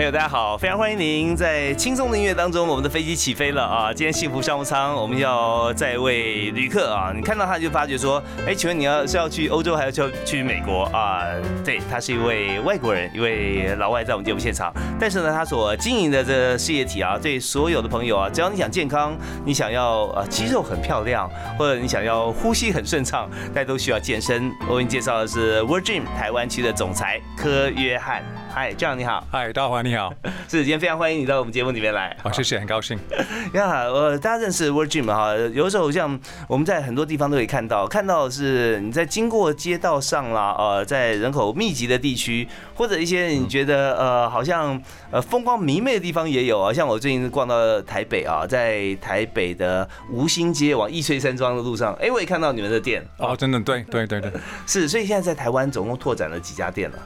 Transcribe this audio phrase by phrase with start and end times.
[0.00, 0.56] 朋友，大家好！
[0.56, 3.92] 非常欢迎您在轻松的音乐当中，我们的飞机起飞了啊！
[3.92, 11.26] 今天幸福商务舱，我们要在为旅客啊，你看到他就发觉说，哎，请问你要是要去欧洲，还是要去美国啊？
[11.62, 19.14] 对他是一位外国人，一位老外在我们节目现场，但是呢，他所经营的这事业体啊，对所有的朋友啊，只要你想健康，
[19.44, 21.28] 你想要呃肌肉很漂亮，
[21.58, 24.50] 或者你想要呼吸很顺畅，大家都需要健身。
[24.66, 28.24] 我给你介绍的是 Virgin 台湾区的总裁柯约翰。
[28.52, 29.24] 嗨，这样你好。
[29.30, 30.12] 嗨，大华你好。
[30.50, 32.14] 是，今天非常欢迎你到我们节目里面来。
[32.20, 32.98] 好，谢谢，很高兴。
[33.54, 35.32] 你好，呃，大家认识 Word Gym 哈？
[35.54, 46.72] 有时候像我们在很多地方都可以看到，看到是你在经过街道上啦，呃，在人口密集的地区，或者一些你觉得呃好像呃风光明媚的地方也有啊。
[46.72, 53.06] 像我最近逛到台北啊，在台北的吴兴街往易翠山庄的路上，哎，我也看到你们的店。
[53.18, 54.32] 哦，真的，对对对对。
[54.66, 56.98] 是，所以现在在台湾总共拓展了几家店了？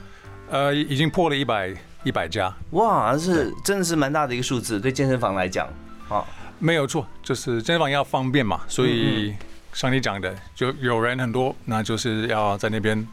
[0.51, 5.67] 呃，已经破了一百一百家，哇，是真的是蛮大的一个数字，对健身房来讲，
[6.09, 6.25] 啊，
[6.59, 9.35] 没有错，就是健身房要方便嘛，所以
[9.73, 13.07] 像你讲的，就有人很多，那就是要在那边，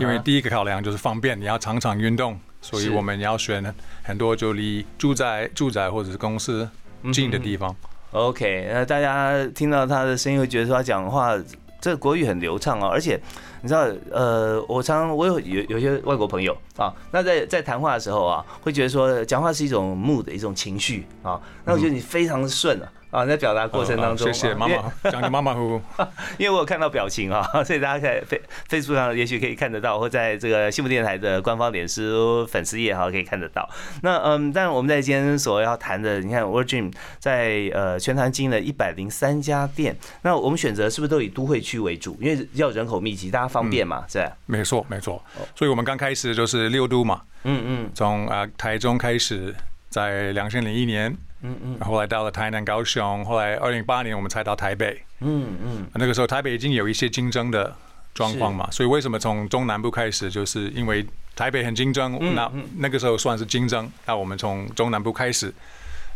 [0.00, 6.68] 因为第一个考量就是方便，你要常常运动，所以我们要选很多就离住宅住宅或者是公司
[7.12, 7.74] 近的地方。
[8.10, 11.34] OK，那大家听到他的声音会觉得说他讲话
[11.82, 13.20] 这个国语很流畅啊，而且。
[13.64, 22.92] 你知道，呃，我常常我有有有些外国朋友啊，那在在谈话的时候啊，会觉得说讲话是一种 mood 一种情绪啊，那我觉得你非常的顺啊。
[23.12, 25.82] 啊，在表达过程当中，谢谢妈妈讲的马马虎虎，
[26.38, 28.40] 因为我有看到表情啊， 所以大家在飞
[28.70, 33.68] Facebook 上也许可以看得到，或在这个幸福电台的官方脸书粉丝页哈可以看得到。
[34.02, 42.16] 那嗯，但我们在今天所要谈的，你看 Virgin 在呃全台经营了一百零三家店，那我们选择是不是都以都会区为主？
[42.18, 44.32] 因为要人口密集，大家方便嘛，是吧？
[44.46, 45.22] 没错，没错。
[45.54, 49.54] 所以我们刚开始就是六都嘛，嗯嗯，从啊台中开始，
[49.90, 51.14] 在两千零一年。
[51.42, 55.00] 嗯嗯，后来到了台南、高雄，后来二零零八年我们才到台北。
[55.20, 57.74] 嗯嗯，那个时候台北已经有一些竞争的
[58.14, 65.52] 状况嘛，所以为什么从中南部开始，就是因为台北很竞争，那那个时候算是竞争，那我们从中南部开始，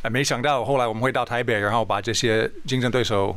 [0.02, 3.36] 呃，没想到后来我们会到台北，然后把这些竞争对手。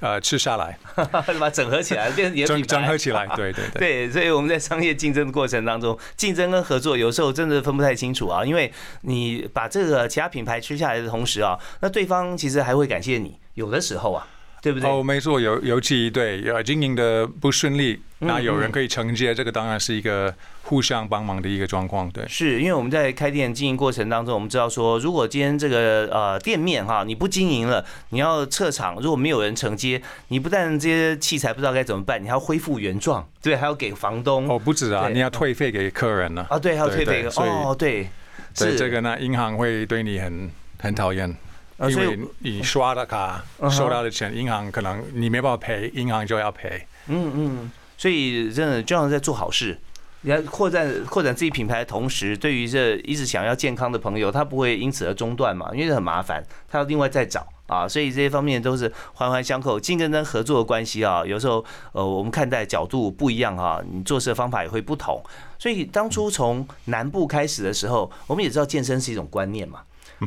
[0.00, 4.06] 呃，吃下来， 把它整合起来，变成整整合起来， 对对对。
[4.06, 8.44] 对，所以我们在商业竞争的过程当中，竞争跟合作有时候真的分不太清楚啊。
[8.44, 14.26] 因为你把这个其他品牌吃下来的同时啊，那对方其实还会感谢你，有的时候啊。
[14.66, 14.90] 对不对？
[14.90, 22.10] 哦，没错，尤尤其对呃经营的不顺利，那有人可以承接，这个当然是一个互相帮忙的一个状况。
[22.10, 34.48] 对，是因为我们在开店经营过程当中，我们知道说，如果今天这个呃店面哈你不经营了，你要撤场，如果没有人承接，你不但这些器材不知道该怎么办，你还要恢复原状，对，还要给房东。
[34.50, 36.44] 哦，不止啊，你要退费给客人呢。
[36.50, 37.24] 啊，对，还要退费。
[37.36, 38.08] 哦，对，
[38.52, 40.50] 是这个呢，银行会对你很
[40.80, 41.32] 很讨厌。
[41.78, 46.86] 因为你刷的卡收到的钱，银行可能你没办法赔，银行就要赔。
[47.08, 49.78] 嗯嗯，所以真的就像在做好事，
[50.22, 57.86] 你要扩展扩展自己品牌的同时，对于这一直想要健康的朋友，他不会因此而中断嘛，因为很麻烦，他要另外再找啊。
[57.86, 61.24] 所以这些方面都是环环相扣，竞争跟合作的关系啊。
[61.26, 61.62] 有时候
[61.92, 65.22] 呃，我们看待角度不一样哈，你做事的方法也会不同。
[65.58, 69.80] 所以当初从南部开始的时候，我们也知道健身是一种观念嘛。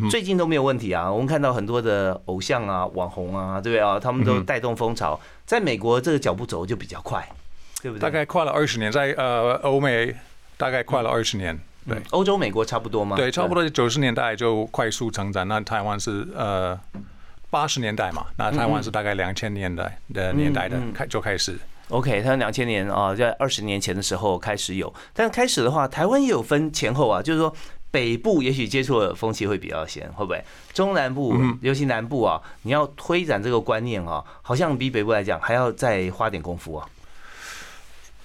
[0.10, 1.12] 最近都没有问题啊！
[1.12, 4.00] 我们看到很多的偶像啊、网红啊，对不对啊？
[4.00, 5.20] 他们都带动风潮。
[5.46, 7.28] 在美国，这个脚步走就比较快，
[7.82, 8.02] 对不对？
[8.02, 10.16] 大概快了二十年，在呃欧美
[10.58, 11.58] 大概快了二十年。
[11.88, 13.16] 对，欧洲、美国差不多吗？
[13.16, 15.48] 对，差不多九十年代就快速成长。
[15.48, 16.80] 那台湾是呃
[17.50, 18.28] 八十年代嘛？
[18.38, 21.58] 那台湾是大概两千年代的年代的开就开始。
[21.88, 27.52] OK，他两千年啊，在二十年前的时候开始有，但开始的话，台湾也有分前后啊，就是说。
[27.92, 30.44] 北部也许接触的风气会比较先，会不会？
[30.74, 36.88] 中南部，尤其南部啊，你要推展这个观念啊，好像比北部来讲还要再花点功夫啊。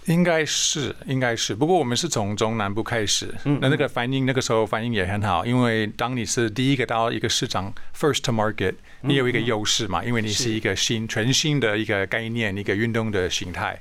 [0.07, 1.55] 应该是，应该是。
[1.55, 13.81] 不过我们是从中南部开始，那那个反应那个时候反应也很好，因为当你是第一个到一个市场，first to market，你有一个优势嘛，因为你是一个新全新的一个概念，一个运动的形态，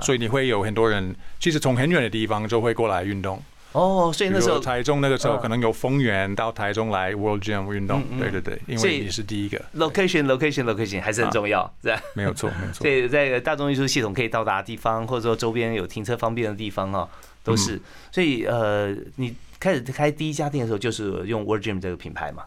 [0.00, 3.42] 所以你会有很多人，其实从很远的地方就会过来运动。
[3.74, 12.00] 哦，所以那时候台中那个时候可能有丰原到台中来 World Gym 运动，对对对，因为你是第一个 location location location 还是很重要，是吧？
[12.14, 12.82] 没有错，没有错。
[12.86, 17.08] 所以在大众运输系统可以到达的地方，或者说周边有停车方便的地方哦，
[17.42, 17.80] 都是。
[18.12, 22.44] 所以呃，你开始开第一家店的时候，就是用 World Gym 这个品牌嘛？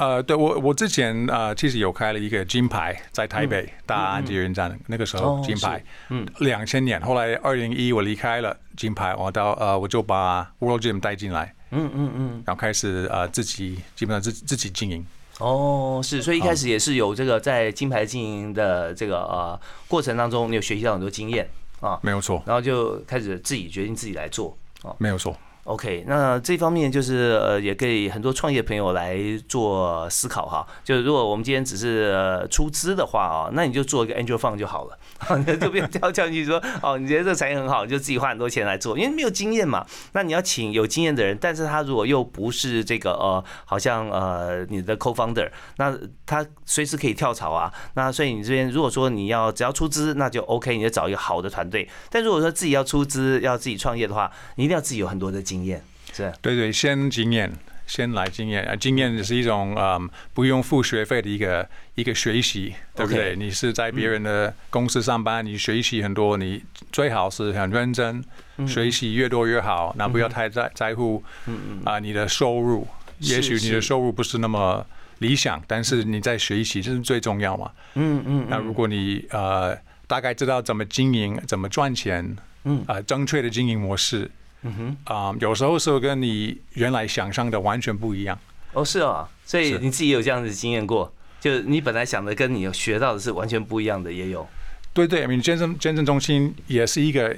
[0.00, 15.04] 呃，对我我之前呃其实有开了一个金牌在台北大安捷运站，那个时候金牌，嗯，两千年，后来二零一我离开了金牌，我到呃我就把 World Gym 带进来，嗯嗯嗯，然后开始呃自己基本上自自己经营。
[15.38, 21.46] 哦，是，所以一开始也是有这个在金牌经营的这个呃过程当中，你有学习到很多经验
[21.80, 25.36] 啊，没有错，然后就开始自己决定自己来做啊，没有错。
[25.64, 30.66] OK，那这方面就是呃，也给很多创业朋友来做思考哈。
[30.82, 34.98] 就是如果我们今天只是出资的话啊，那你就做一个 Angel Fund 就好了，
[35.60, 39.86] 就不要跳跳进去说哦，你觉得这产业很好，就自己花很多钱来做，因为没有经验嘛。
[40.12, 47.70] 那你要请有经验的人，但是他如果又不是这个呃，好像呃你的 Co-founder，那他随时可以跳槽啊。
[47.94, 51.86] 那所以你这边如果说你要只要出资，那就 OK，你就找一个好的团队。
[52.08, 55.44] 但如果说自己要出资要自己创业的话，你一定要自己有很多的。
[55.50, 55.82] 经验
[56.12, 57.52] 是，对对，先经验，
[57.84, 58.76] 先来经验啊！
[58.76, 63.34] 经验是一种嗯，不用付学费的一个一个学习，对不对？
[63.34, 66.62] 你是在别人的公司上班，你学习很多，你
[66.92, 68.22] 最好是很认真，
[68.64, 69.92] 学习越多越好。
[69.98, 72.86] 那不要太在在乎，嗯嗯啊，你的收入，
[73.18, 74.86] 也许你的收入不是那么
[75.18, 77.72] 理想，但是你在学习这是最重要嘛。
[77.94, 78.46] 嗯嗯。
[78.48, 79.76] 那如果你呃
[80.06, 84.30] 大概知道怎么经营，怎么赚钱，嗯啊，正确的经营模式。
[84.62, 88.38] 嗯哼啊，有时候是跟你原来想象的完全不一样。
[88.72, 94.46] 哦，是哦，所以你自己有这样子经验过，就你本来想的跟你学到的是完全不一样的，也有。
[94.92, 97.36] 对对，你健身健身中心也是一个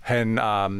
[0.00, 0.70] 很啊，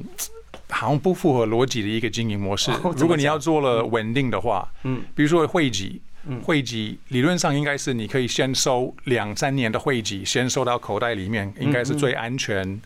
[0.68, 2.70] 好像不符合逻辑的一个经营模式。
[2.96, 6.00] 如果你要做了稳定的话，嗯，比如说会籍，
[6.42, 12.80] 会籍理论上应该是你可以先收两三年的会籍，先收到口袋里面，应该是最安全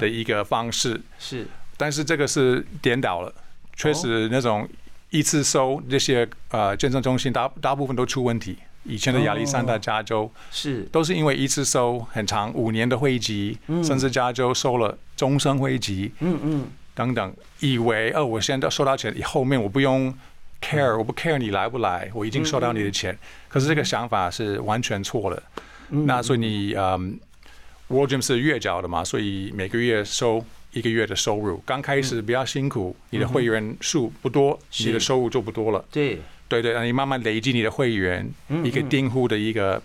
[0.00, 1.00] 的一个方式。
[1.18, 1.46] 是。
[1.80, 3.32] 但是这个是颠倒了，
[3.74, 4.68] 确实那种
[5.08, 8.58] 一次收这些呃健身中心大大部分都出问题。
[8.84, 20.14] 以前的亚历山大加州是都是因为一次收很长五年的会籍，甚至加州收了终身会籍，嗯嗯等等，以为哦我现在收到钱，后面我不用
[20.60, 23.18] care，我不 care 你来不来，我已经收到你的钱。
[23.48, 25.42] 可是这个想法是完全错了。
[25.88, 27.18] 那所以你嗯
[27.88, 30.44] ，World Gym 是月缴的嘛，所以每个月收。
[30.72, 35.84] 一个月的收入刚开始比较辛苦，你的会员数不多，你的收入就不多了。
[35.90, 36.18] 对。
[36.48, 38.28] 对对，你慢慢累积你的会员，
[38.64, 39.80] 一个订户的一个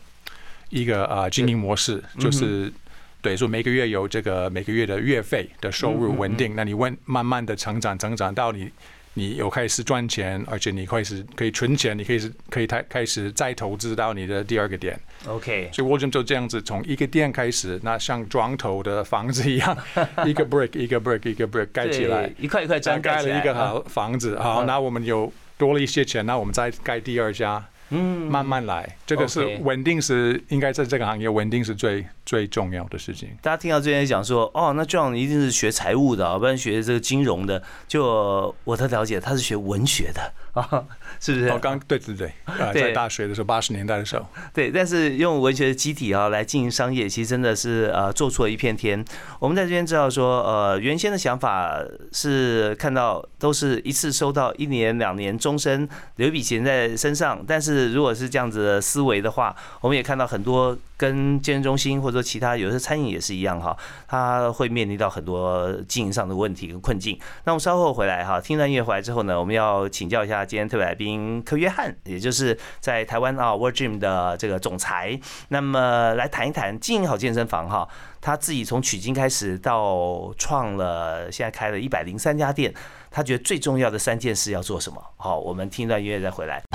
[0.71, 2.73] 一个啊经营模式，就是
[3.21, 8.71] 对说每个月有这个每个月的月费的收入稳定，那你问慢慢的成长成长到你。
[9.17, 14.97] 你有开始赚钱，而且你开始可以存钱，你可以是可以开开始再投资到你的第二个店。
[15.25, 19.77] OK，所以 a r 就这样子从一个店开始，那像砖头的房子一样，
[20.25, 24.37] 一个 brick 一个 brick 一个 brick 盖起来，一块一块砖盖了一个好房子。
[24.37, 27.65] 好，那我们有多了一些钱，那我们再盖第二家。
[27.89, 33.29] 嗯，慢慢来，这个是稳定是应该在这个行业稳定是最最重要的事情。
[33.41, 37.61] 大家听到这边讲说，哦，那 John 一定是学财务的，不然学这个金融的。
[37.87, 40.83] 就我的了解，他是学文学的啊，
[41.21, 41.49] 是不是？
[41.49, 44.71] 哦，刚对对对， 啊在大学的时候，八十年代的时候，对。
[44.71, 49.05] 但是用文学的机体啊来经营商业，其实真的是呃做出了一片天。
[49.39, 51.77] 我们在这边知道说，呃，原先的想法
[52.13, 57.65] 是看到都是一次收到一年、两年、终身留一笔钱在身上，但是。
[57.65, 63.75] 是，如果是这样子的思维的话，我们也看到很多跟健身中心或者说其他有些餐饮也是一样哈，
[64.07, 67.19] 它会面临到很多经营上的问题跟困境。
[67.43, 77.87] 那我们稍后回来哈，听段音乐回来之后呢，我们要请教一下今天特别来宾柯约翰，也就是在台湾啊 World Gym 的这个总裁，那么来谈一谈经营好健身房哈，
[78.21, 82.73] 他自己从取经开始到创了现在开了一百零三家店，
[83.09, 85.03] 他觉得最重要的三件事要做什么？
[85.17, 86.74] 好，我们听一段音乐再回来。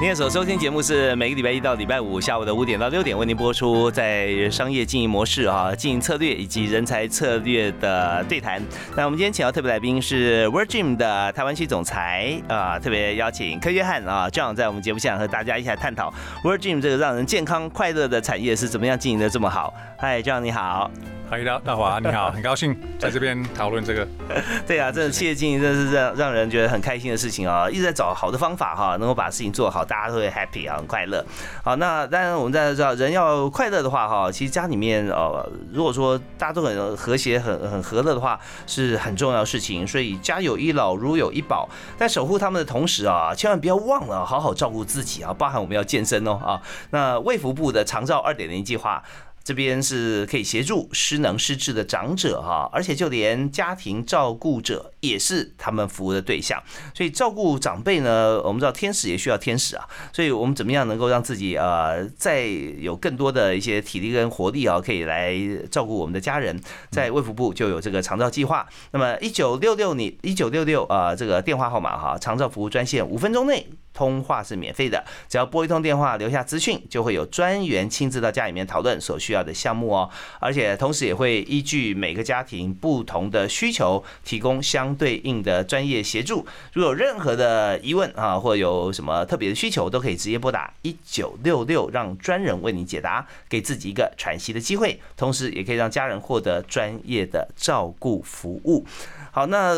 [0.00, 8.62] 您所收听节目是每个礼拜一到礼拜五下午的五点到六点为您播出，在商业经营模式啊、经营策略以及人才策略的对谈。
[8.96, 16.10] 那我们今天请到特别来宾是 Virgin 的台湾区总裁啊，特别邀请柯约翰啊，这样在我们节目现场和大家一起来探讨
[16.42, 19.74] Virgin 这个让人健康快乐的产业是怎么样经营的这么好。
[19.98, 20.90] 嗨，这样你好。
[21.30, 24.06] 大大华，你好，很高兴在这边讨论这个。
[24.66, 31.24] 对啊，这企业经营真是让让人觉得很开心的事情啊，一直在找好的方法哈，能够把事情做好，大家都会 happy 啊，很快乐。
[31.62, 39.86] 好，那当然我们在知道，人要快乐的话哈，其实家里面呃，如果说大家都很和谐、很很和乐的话，是很重要的事情。
[39.86, 46.60] 所以家有一老，如有一宝，在守护他们的同时啊，千万不要忘了好好照顾自己啊，包含我们要健身哦啊。
[46.90, 49.00] 那卫福部的长照二点零计划。
[49.42, 56.62] 这边是可以协助失能失智的长者哈，而且就连家庭照顾者也是他们服务的对象。
[56.94, 59.88] 所以照顾长辈呢，我们知道天使也需要天使啊。
[60.12, 65.34] 所以我们怎么样能够让自己呃再有更多的一些体力跟活力啊，可以来
[65.70, 66.60] 照顾我们的家人？
[66.90, 68.68] 在卫福部就有这个长照计划。
[68.92, 73.66] 那么一九六六你一九六六啊这个电话号码哈，长照服务专线五分钟内。
[74.00, 80.08] 通话是免费的，只要拨一通电话，留下资讯，就会有专员亲自到家里面讨论所需要的项目哦。
[80.38, 86.46] 而且同时也会依据每个家庭不同的需求，提供相对应的专业协助。
[86.72, 98.82] 如有任何的疑问啊，或有什么特别的需求，都可以直接拨打一九六六，让专人为你解答，给自己一个喘息的机会，同时也可以让家人获得专业的照顾服务。
[99.30, 99.74] 好，那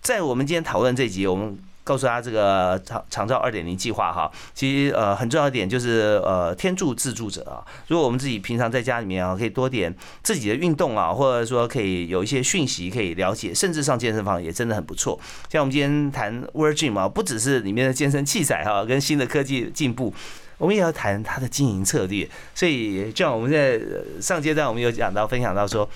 [0.00, 1.58] 在我们今天讨论这集，我们。
[1.86, 7.62] 告诉他这个长长照二点零计划哈，其实呃很重要一点就是呃天助自助者啊。
[7.86, 15.16] 如果我们自己平常在家里面啊，可以多点自己的运动啊，或者说可以有一些讯息可以了解，甚至上健身房也真的很不错。
[15.48, 20.12] 像我们今天谈 Virgin 啊，不只是里面的健身器材哈，跟新的科技进步，
[20.58, 22.28] 我们也要谈它的经营策略。
[22.52, 23.80] 所以这样我们在
[24.20, 25.88] 上阶段我们有讲到分享到说。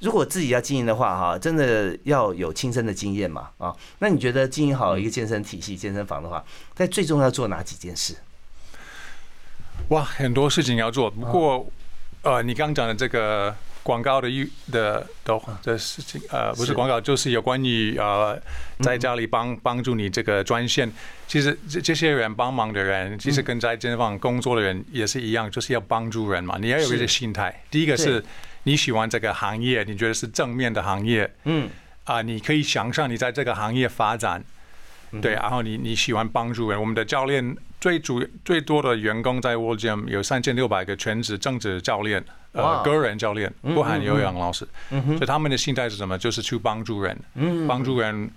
[0.00, 8.16] 如果自己要经营的话，哈，真的要有亲身的经验嘛，啊，那你觉得经营好一个健身体系、健身房的话，在最重要做哪几件事？
[9.88, 11.10] 哇，很多事情要做。
[11.10, 11.66] 不过，
[12.22, 18.38] 呃，你刚讲的这个广告的预的的的事情，呃，不是广告，就是有关于呃，
[18.80, 20.92] 在家里帮帮助你这个专线。
[21.26, 26.58] 其实这这些人帮忙的人，其实跟在健身房工作的人也是一样，就是要帮助人嘛。
[26.60, 27.62] 你要有一些心态。
[27.70, 28.22] 第一个是。
[28.64, 31.70] 你喜欢这个行业，你觉得是正面的行业，嗯，
[32.04, 34.44] 啊，你可以想象你在这个行业发展，
[35.22, 36.78] 对，然后你你喜欢帮助人。
[36.78, 46.18] 我们的教练最主最多的员工在 World Gym 有三千六百个全职正职教练，呃，个人教练不含有氧老师，所以他们的心态是什么？
[46.18, 47.16] 就是去帮助人，
[47.68, 48.30] 帮助人，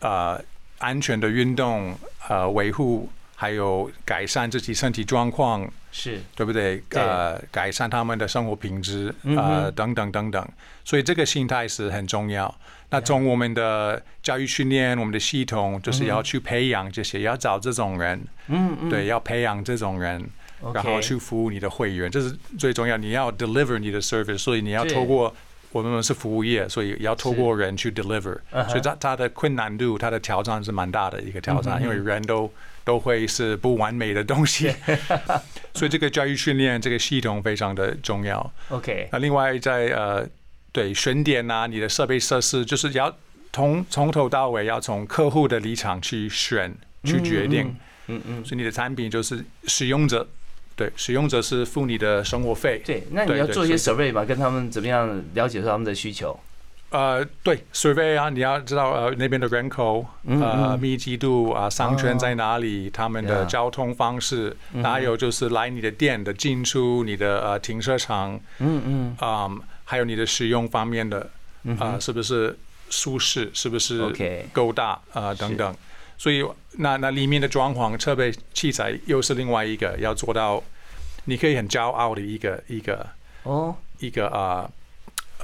[0.00, 0.40] 呃，
[0.78, 1.96] 安全的运动，
[2.28, 3.08] 呃，维护。
[3.34, 6.82] 还有改善自己身体状况，是对不对？
[6.90, 10.48] 呃，改善他们的生活品质，呃，等等等等。
[10.84, 12.52] 所以这个心态是很重要。
[12.90, 20.24] 那从我们的教育训练，我们的系统就是要去培养这些，要找这种人，嗯嗯，对，要培养这种人，
[20.72, 22.96] 然后去服务你的会员，这是最重要。
[22.96, 25.34] 你要 deliver 你的 service，所以你要透过
[25.72, 28.38] 我们是服务业，所以要透过人去 deliver。
[28.68, 32.48] 所以它它的困难度，它的挑战是蛮大的一个挑战，因为人都。
[32.84, 34.72] 都会是不完美的东西，
[35.74, 38.52] 所以这个教育训练这个系统非常的重要。
[38.68, 40.28] OK，那另外在呃，
[40.70, 43.16] 对选点啊，你的设备设施，就是要
[43.52, 46.74] 从从头到尾要从客户的立场去选
[47.04, 47.74] 去决定。
[48.06, 50.28] 嗯嗯，所以你的产品就是使用者，
[50.76, 52.82] 对使用者是付你的生活费。
[52.84, 56.38] 对，那你要做一些 survey 嘛，跟他们怎么样了解他们的需求。
[56.94, 69.50] 呃，对，survey 啊，你要知道呃那边的人口，呃密集度啊，商圈在哪里，他们的交通方式，还有就是来你的店的进出，你的呃停车场，嗯嗯，啊，
[69.82, 71.28] 还有你的使用方面的，
[71.80, 72.56] 啊，是不是
[72.88, 75.76] 舒适，是不是够大啊等等，
[76.16, 76.46] 所以
[76.78, 80.62] 那那里面的装潢设备器材又是另外一个要做到，
[81.24, 83.04] 你可以很骄傲的一个一个
[83.42, 83.74] 哦。
[84.00, 84.68] 一个啊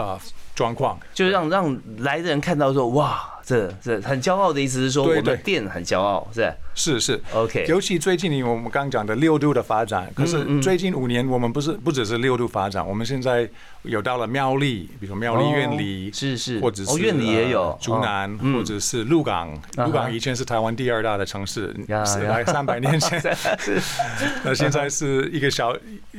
[0.00, 0.20] 啊。
[0.52, 0.98] 状况。
[1.14, 6.52] 就是让让来的人看到说哇，这这很骄傲的意思是说我们店很骄傲，是。
[6.74, 7.64] 是是，OK。
[7.66, 13.48] 尤其最近我们刚讲的六度的发展，可是最近五年我们不是不只是六度发展，我们现在
[13.82, 16.36] 有到了苗栗，比如苗栗院里是。
[16.36, 23.22] 是，或者是院里也有竹南，或者是鹿港，鹿港以前是台湾第二大的城市，来三百年前，
[24.44, 25.74] 那现在是一个小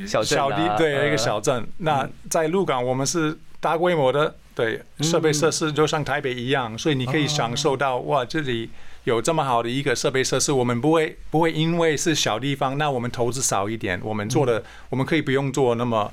[0.07, 1.67] 小小地，对一个小镇。
[1.77, 3.37] 那在鹿港我们是。
[3.61, 8.69] 大规模的对，设备设施就像台北一样，所以你可以享受到哇，这里
[9.05, 16.11] 有这么好的一个设备设施，我们不会不会因为是小地方，那我们投资少一点，我们做的我们可以不用做那么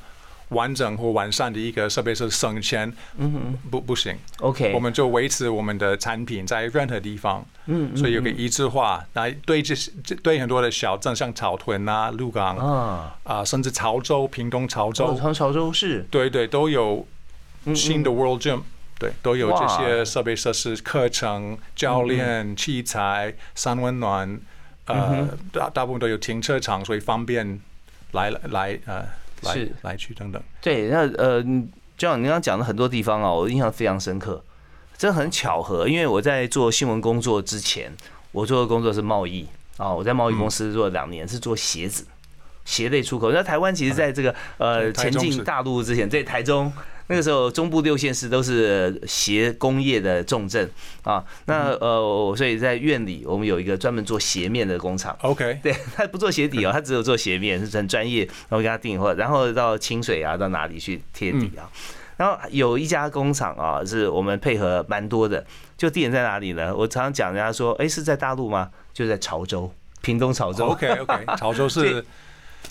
[0.51, 9.91] 完整或完善的一个设备设施省钱，嗯哼，不不行，OK，我们就维持我们的产品在任何地方，嗯，所以有个一致化，来对这些
[10.23, 13.17] 对很多的小镇，像草屯啊、鹿港啊。
[13.25, 17.05] 啊，甚至潮州、屏东潮州，潮潮州市，对对都有。
[17.75, 18.63] 新的 World Gym，
[18.99, 24.41] 对，都有这些设备设施、课程、教练、器材、三温暖，
[24.87, 27.61] 呃，大大部分都有停车场，所以方便
[28.13, 29.05] 来来呃
[29.43, 30.43] 来来去等等。
[30.61, 31.43] 对，那呃，
[31.97, 34.43] 就像你刚刚讲的很多地方啊，我印象非常深刻，
[34.97, 37.93] 真的很巧合，因为我在做新闻工作之前，
[38.33, 39.47] 我做的工作是贸易
[39.77, 42.07] 啊，我在贸易公司做了两年，是做鞋子
[42.65, 43.31] 鞋类出口。
[43.31, 46.73] 那台湾其实在这个呃前进大陆之前，在台中。
[47.11, 50.71] 那个时候，中部六县市都是鞋工业的重镇
[51.03, 51.25] 啊。
[51.47, 55.17] 那呃，所以在院里，我们有一个专门做鞋面的工厂。
[55.23, 58.25] OK， 对他不做鞋底哦，他只有做鞋面，是很专业。
[58.49, 61.65] 然后给他订货，然后到清水啊，到哪里去贴底啊？
[62.19, 65.43] 然后有一家工厂啊，是我们配合蛮多的。
[65.79, 66.75] 就地点在哪里呢？
[66.77, 68.69] 我常常讲，人家说，哎，是在大陆吗？
[68.93, 69.73] 就在潮州，
[70.03, 70.67] 屏东潮州。
[70.67, 72.05] OK，OK，潮州是。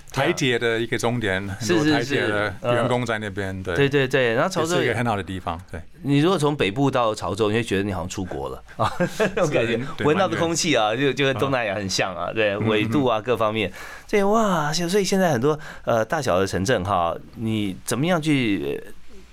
[0.10, 3.62] 台铁的一个终点，很多台铁的员工在那边。
[3.62, 5.60] 对对对对，然后潮州是一个很好的地方。
[5.72, 8.92] 对，你如果从北部到潮州，你会觉得你好像出国了 啊，
[9.36, 12.32] 那种感觉，闻到的空气啊，就就跟东南亚很像啊。
[12.34, 13.72] 对，纬度啊各方面，
[14.08, 18.82] 这哇，所以现在很多呃大小的城镇哈，你怎么样去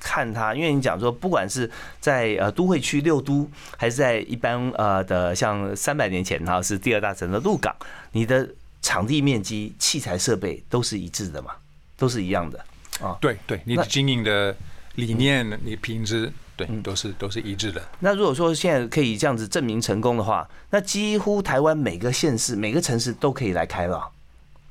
[0.01, 0.55] 看它？
[0.55, 7.75] 因为你讲说，不管是在呃都会区六都，还是在一般呃的像三百年前哈是第二大城的鹿港，
[8.13, 8.47] 你的。
[8.85, 11.53] 场地面积、器材设备都是一致的嘛，
[11.97, 12.63] 都是一样的
[13.01, 13.17] 啊。
[13.19, 14.55] 对对，你经营的
[14.97, 17.83] 理念、你品质，对，都是都是一致的。
[18.01, 24.13] 那如果说现在可以这样子证明成功的话，那几乎台湾每个县市、每个城市都可以来开了，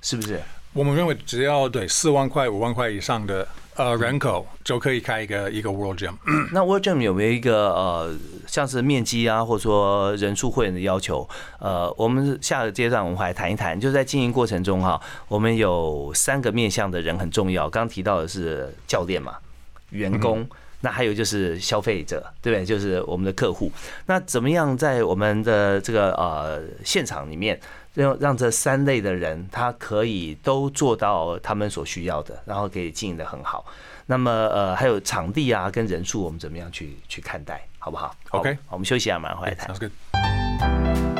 [0.03, 0.39] 是不是？
[0.73, 3.47] 我们认为只要对四万块、五万块以上的。
[3.75, 6.13] 呃，人口就可以开一个一个 World Gym。
[6.51, 8.15] 那 World Gym 有没有一个呃，
[8.45, 11.27] 像是面积啊，或者说人数会员的要求？
[11.59, 13.79] 呃，我们下个阶段我们还谈一谈。
[13.79, 17.67] 就在经营过程中哈，我们有三个面向的人很重要。
[17.67, 19.37] 刚提到的是教练嘛，
[19.89, 20.47] 员工，
[20.83, 22.65] 那还有就是消费者，对不对？
[22.65, 23.71] 就是我们的客户。
[24.05, 27.57] 那怎么样在我们的这个呃现场里面？
[27.95, 33.63] 让让这三类的人，他可以都做到他们所需要的，然后可以经营的很好。
[34.07, 41.12] 那么呃，还有场地啊，跟人数，我们怎么样去去看待，好不好？OK，我们休息一下，马上回来谈。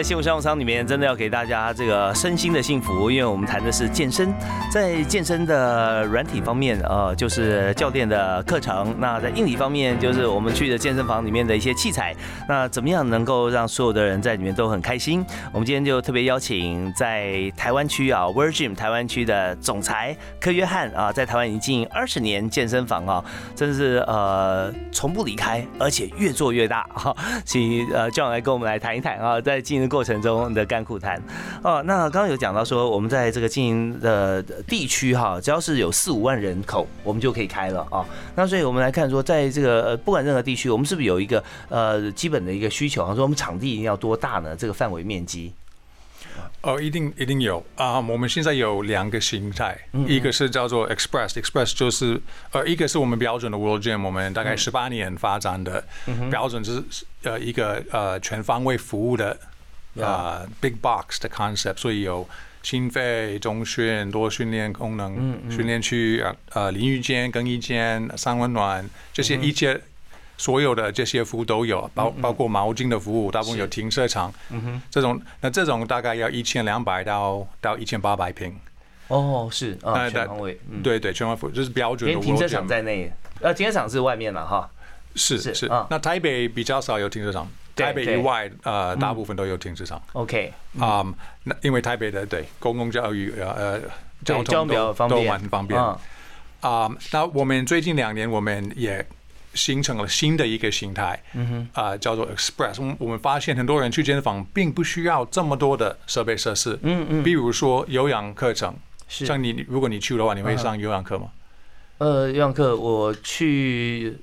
[0.00, 4.32] 在幸福商务舱里面，真的要给大家这个身心的幸福，因为我们谈的是健身，
[4.72, 12.16] 在健身的软体方面，呃，就是教练的课程；那在硬体方面，就是我们去的健身房里面的一些器材。
[12.48, 15.22] 那怎么样能够让所有的人在里面都很开心？
[15.52, 23.22] 我们今天就特别邀请在台湾区啊，Virgin 台湾区的总裁柯约翰啊，在台湾已经经营二十年健身房啊，
[23.54, 27.14] 真是呃从不离开，而且越做越大哈。
[27.44, 29.89] 请呃叫来跟我们来谈一谈啊，在经营。
[29.90, 31.20] 过程中的甘苦谈
[31.62, 38.06] 哦，那刚刚有讲到说，我们在这个经营的地区哈，只要是有四五万人口，我们就可以开了啊。
[38.36, 43.04] 那所以我们来看说，在这个不管任何地区，我们是不是有一个呃基本的一个需求？
[43.14, 44.54] 说我们场地一定要多大呢？
[44.56, 45.52] 这个范围面积？
[46.62, 47.98] 哦，一定一定有啊！
[48.00, 49.76] 我们现在有两个形态，
[50.06, 52.20] 一个是叫做 Express，Express 就是
[52.52, 55.82] 呃，一个是我们标准的 World Gym，我们大概十八年发展的
[56.30, 56.82] 标准，就是
[57.22, 59.36] 呃一个呃全方位服务的。
[60.00, 62.28] 啊，big box 的 concept，所以有
[62.62, 69.80] 心肺、中训、多训练功能训练区啊，呃，淋浴间、更衣间、三温暖这些一切
[70.36, 74.32] 所有的这些服务都有，包包括毛巾的服务，大部分有停车场。
[74.50, 78.54] 嗯哼，这种那这种大概要一千两百到到一千八百平。
[79.08, 80.58] 哦，是啊，全方位。
[80.82, 82.14] 对对，全方位就是标准的。
[82.14, 84.70] 连停车场在内，呃，停车场是外面了哈。
[85.16, 87.48] 是是，那台北比较少有停车场。
[87.80, 90.00] 台北以外，呃，大部分都有停车场。
[90.12, 91.04] OK，啊，
[91.44, 93.80] 那因为台北的对公共教育呃呃
[94.24, 95.80] 交通都都蛮方便。
[96.60, 99.04] 啊，那我们最近两年，我们也
[99.54, 102.74] 形成了新的一个形态，嗯哼，啊，叫做 Express。
[102.78, 108.74] 我们我们发现很多人去健身房并不需要这么多的设备设施，嗯嗯，比如说有氧课程，
[109.08, 111.28] 像你如果你去的话，你会上有氧课吗？
[111.98, 114.18] 呃，有氧课我去。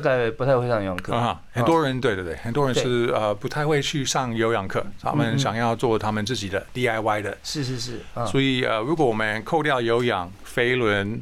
[0.00, 1.14] 大概不太会上游泳课。
[1.14, 11.20] 啊，很多人对对对，很多人是呃不太会去上游泳课，他们想要做他们自己的 DIY 的，是是是，所以呃如果我们扣掉有氧、飞轮、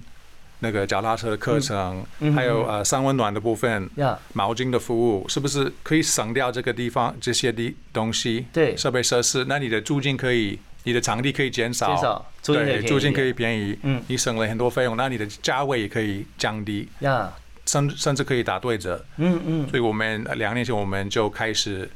[0.61, 2.05] 那个脚踏车的课程，
[2.35, 3.91] 还有呃三温暖的部分、
[4.33, 8.47] 毛巾的服务，是不是可以省掉这个地方这些的东西？
[8.53, 17.33] 对，设备设施，那你的租金可以，你的场地可以减少，减少，对，租金可以便宜，嗯，你省了很多费用，那你的价位也可以降低，呀。
[17.67, 21.89] 甚甚至可以打对折，嗯嗯，所以我们两年前我们就开始，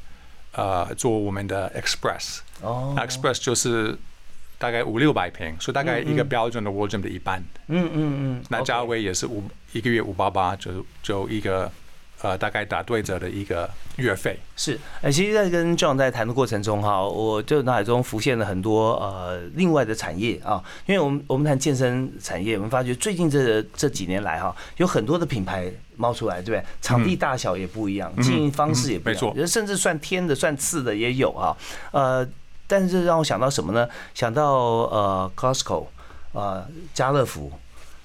[0.53, 3.97] 呃，做我们的 Express，哦，Express 就是
[4.59, 11.71] 大概五六百平，所以大概一个标准的 w o r d r o 的一半，嗯嗯嗯，那价位也是五一个月五八八，就就一个。
[12.23, 14.79] 呃，大概打对折的一个月费是。
[15.03, 20.63] 哎，其实，在跟 John 在谈的过程中哈，我就脑海中浮现了很多呃另外的产业啊。
[20.87, 26.65] 因为我们我们谈健身产业，我们发觉最近这这几年来哈，有很多的品牌冒出来，对不对？
[26.81, 31.55] 场地大小也不一样，经营方式也不一样，甚至算天的、算次的也有啊。
[31.91, 32.27] 呃，
[32.67, 33.87] 但是让我想到什么呢？
[34.15, 35.87] 想到呃，Costco
[36.33, 37.53] 啊，家乐福、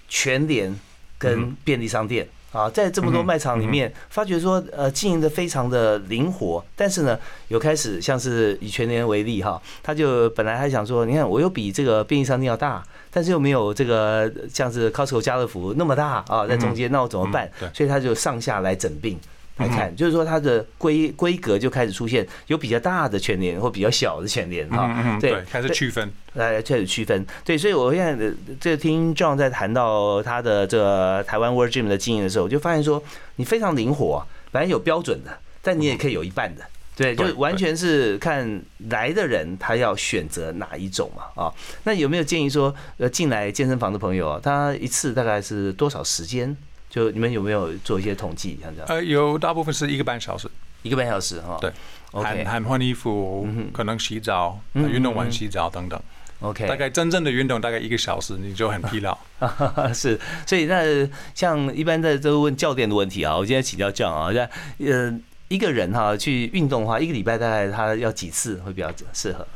[0.09, 0.77] 全联
[1.17, 2.27] 跟便利商店。
[2.51, 17.49] 啊，在这么多卖场里面，发觉说，呃，经营的非常的灵活，但是呢，有开始像是以全年为例哈，他就本来还想说，你看我又比这个便利商店要大，但是又没有这个像是 Costco 家乐福那么大啊，在中间，那我怎么办？
[17.73, 19.17] 所以他就上下来整并。
[19.57, 33.03] 来看，就是说它的规规格就开始出现有比较大的全联或比较小的全联哈，对，开始区分，来开始区分，对，所以我现在这听 John 在谈到他的这个台湾 World Gym 的经营的时候，我就发现说
[33.35, 36.63] 你非常灵活，反正有标准的，但你也可以有一半的，
[36.95, 46.57] 对，就完全是看来的人他要选择哪一种嘛啊，那有没有建议说呃进来健身房的朋友啊，他一次大概是多少时间？
[46.91, 48.59] 就你们有没有做一些统计？
[48.61, 48.87] 像这样？
[48.89, 50.47] 呃，有大部分是一个半小时，
[50.83, 51.57] 一个半小时哈。
[51.61, 51.71] 对，
[52.11, 55.97] 喊喊换衣服，可能洗澡，运动完洗澡等等。
[56.41, 59.17] OK，大概真正的运动大概一个小时，你就很疲劳。
[59.95, 64.45] 是，所以那像一般在都问教练的问题啊，我今天请教教啊，像
[64.79, 69.47] 呃一个人哈去运动的话，一个礼拜大概他要几次会比较适合？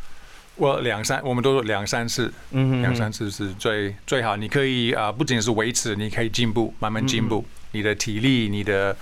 [0.58, 4.38] 我两三，我们都两三次，两三次是最最好。
[4.38, 7.44] 你可以啊，不仅是维持，你可以进步，慢慢进步。
[7.72, 8.96] 你的体力、你的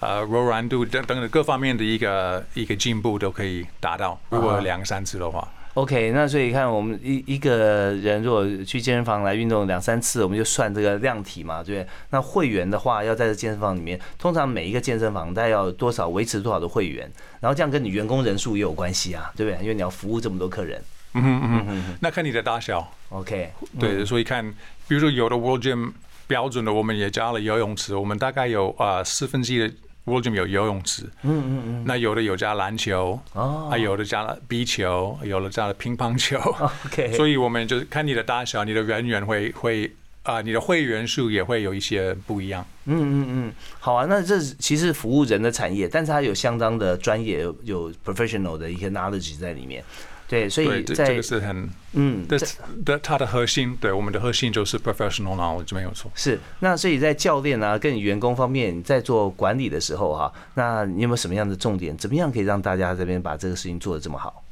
[0.00, 4.18] 呃柔软度等等等各方面的一个一个进步都可以达到。
[4.30, 6.12] 如果两三次的话，OK。
[6.12, 11.88] 那所以看我们一一个人如果去健身房来运动两三次，我们就算这个量体嘛，对不对？
[12.10, 17.10] 那会员的话，要在这健身房里面，通常每一个健身房大概要多少维持多少的会员，
[17.40, 19.60] 然后这样跟你员工人数也有关系啊，对不对？
[19.62, 20.82] 因为你要服务这么多客人。
[21.16, 24.44] 嗯嗯嗯，那看你的大小，OK，对，所以看，
[24.88, 25.92] 比如说有的 World Gym
[26.26, 29.70] 标准的，我们也加了游泳池，我们大概有啊四分之一的
[30.06, 36.38] 有游泳池，嗯嗯嗯，那有的有加篮球，哦，啊有的加了壁球，有的加了乒乓球，
[36.86, 39.90] OK，所以我们就是看你的大小，你的人员会会
[40.22, 42.66] 啊，你的会员数也会有一些不一样。
[42.86, 49.82] 嗯嗯嗯，好啊，那这其实服务人的产业，但是它有相当的专业，有 professional 的一些 knowledge 在里面。
[50.26, 52.38] 对，所以这这个是很嗯，的
[52.84, 56.10] 的它的核心，对我们的核心就是 professional knowledge 没有错。
[56.14, 61.94] 是，那所以在教练啊跟员工方面在做管理的时候哈，那你有没有什么样的重点？
[61.96, 64.42] 怎么样可以让大家这边把这个事情做得这么好？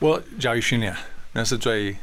[0.00, 0.94] 我教育训练
[1.32, 1.94] 那是最，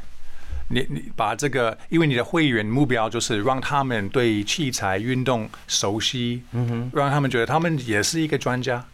[0.68, 8.84] 你你把这个，因为你的会员目标就是让他们对器材运动熟悉，嗯哼，让他们觉得他们也是一个专家。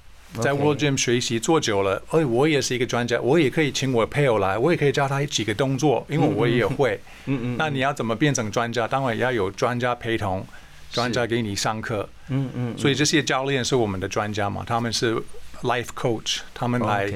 [0.40, 7.00] 在 World Gym 学习做久了，哎，我也是一个专家，我也可以请我配偶来，我也可以教他几个动作，因为我也会。
[7.26, 7.56] 嗯嗯。
[7.58, 8.86] 那你要怎么变成专家？
[8.86, 10.46] 当然要有专家陪同，
[10.92, 12.08] 专家给你上课。
[12.28, 12.78] 嗯嗯。
[12.78, 14.62] 所以这些教练是我们的专家嘛？
[14.64, 15.16] 他们是
[15.62, 17.10] Life Coach，他们来。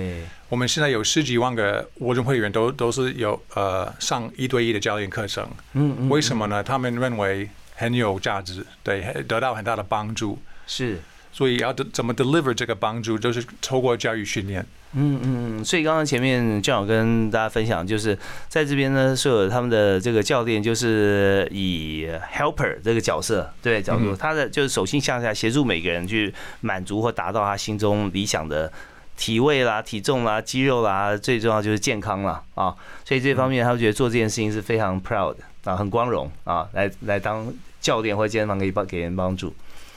[0.49, 5.49] 我们现在有十几万个 World Gym 会员，都都是有呃上一对一的教练课程。
[5.75, 6.09] 嗯嗯。
[6.09, 6.63] 为什么呢？
[6.63, 10.39] 他们认为很有价值，对，得到很大的帮助。
[10.67, 11.01] 是。
[11.35, 14.65] 所以要怎么 deliver 这个帮助，就是透过教育训练。
[14.93, 18.17] 嗯嗯，所以刚刚前面正好跟大家分享，就是
[18.49, 28.73] 在这边呢，所有他们的这个教练就是以 helper 这个角色，对角度，他的就是手心向下协助每个人去满足或达到他心中理想的
[29.17, 32.73] 体位啦、体重啦、肌肉啦，最重要就是健康啦啊。
[33.05, 39.53] 所以这方面他觉得做这件事情是非常 proud 啊，很光荣啊，来来当教练或健身房可以帮给人帮助。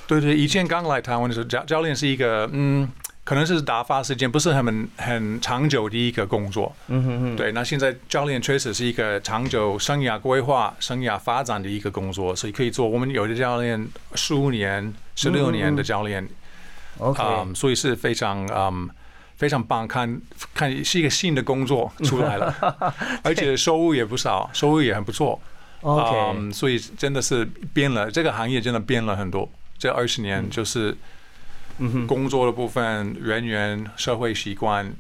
[0.07, 2.89] 对对，以前刚来台湾的时候，教教练是一个嗯，
[3.23, 6.73] 可能是打发时间，不是很很长久的一个工作。
[6.87, 7.35] 嗯哼哼。
[7.35, 12.87] 对，那现在教练确实是一个长久生涯规划、生涯发展的一个工作，所以可以做。
[12.87, 16.25] 我们有的教练十五年、十六年的教练
[16.99, 17.21] ，OK，
[17.53, 18.89] 所以是非常嗯
[19.35, 20.19] 非常棒，看
[20.53, 22.55] 看是一个新的工作出来了，
[23.23, 25.39] 而且收入也不少，收入也很不错
[25.81, 30.95] ，OK，所以真的是变了，这个行业真的变了很多，这二十年就是
[32.07, 34.93] 工作的部分、人员、社会习惯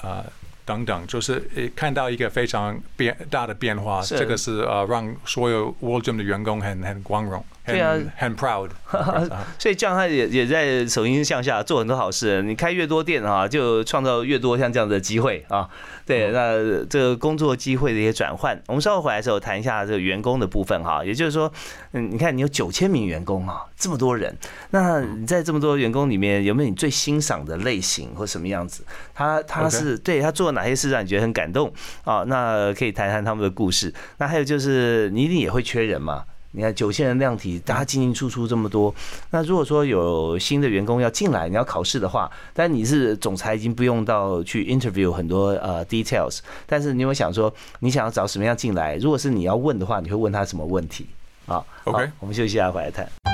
[0.00, 0.24] 啊。
[0.64, 1.42] 等等，就是
[1.74, 8.70] 看到一个非常变大的变化，这个是呃让所有 World Gym 的员工很很光荣，很很 proud。
[9.58, 12.42] 所以这样他也也在手心向下做很多好事。
[12.42, 15.68] 你开越多店啊，就创造越多像这样的机会啊。
[16.04, 21.04] 对，那这个工作机会的一些转换，我们稍后回来的时候谈一下这个员工的部分哈。
[21.04, 21.50] 也就是说，
[21.92, 24.36] 嗯，你看你有九千名员工啊，这么多人，
[24.70, 28.84] 那你在这么多员工里面，有没有你最欣赏的类型或什么样子？
[29.14, 31.72] 他他是对他做哪些事让你觉得很感动
[32.04, 32.24] 啊？
[32.26, 33.94] 那可以谈谈他们的故事。
[34.18, 36.24] 那还有就是，你一定也会缺人嘛？
[36.52, 38.94] 你看九千人量体，大家进进出出这么多，
[39.30, 48.96] 那如果说有新的员工要进来，你要考试的话，但你是总裁，已经不用到去 interview 很多呃 details，但是你有想说，你想要找什么样进来？
[48.96, 51.06] 如果是你要问的话，你会问他什么问题？
[51.46, 53.31] 好，OK，我们休息一下，回来谈。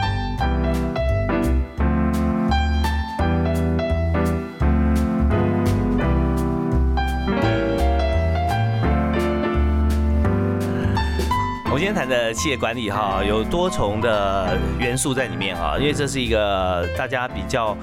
[11.78, 17.76] 今天谈的企业管理哈，有多重的元素在里面哈，因为这是一个大家比较。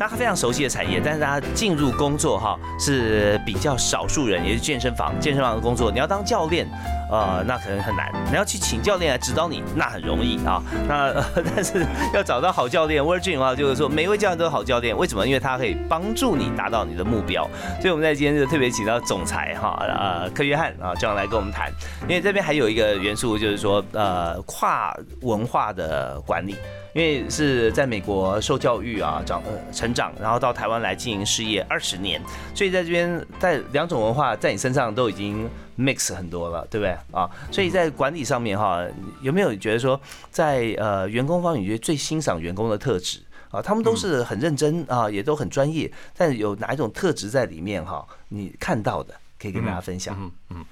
[0.00, 6.66] 大家非常熟悉的产业，但是大家进入工作哈是比较少数人，也是健身房，健身房的工作，你要当教练，
[7.12, 8.10] 呃，那可能很难。
[8.30, 10.62] 你要去请教练来指导你，那很容易啊。
[10.88, 11.12] 那
[11.54, 11.84] 但是
[12.14, 15.26] 要找到好教练，Virgin 的话就是说，每一位教练都是好教练，为什么？
[15.26, 17.46] 因为他可以帮助你达到你的目标。
[17.78, 21.70] 所以我们在今天就特别请到总裁哈，呃，柯约翰啊，这样来跟我们谈。
[22.04, 26.56] 因为这边还有一个元素，就是说，呃，跨文化的管理。
[26.92, 32.20] 因为是在美国受教育啊，长呃成长，然后到台湾来经营事业二十年，
[32.54, 35.48] 所以在这边在两种文化在你身上都已经
[35.78, 37.30] mix 很多了，对不对啊？
[37.52, 38.84] 所以在管理上面哈，
[39.22, 40.00] 有没有觉得说
[40.30, 43.62] 在呃员工方面，你觉得最欣赏员工的特质啊？
[43.62, 48.04] 他们都是很认真啊，也都很专业，但有哪一种特质在里面哈？
[48.28, 50.16] 你看到的可以跟大家分享。
[50.18, 50.64] 嗯嗯，